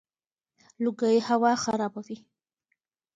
[0.83, 2.17] لوګي هوا خرابوي.